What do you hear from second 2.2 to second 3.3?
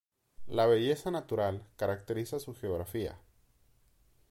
su geografía.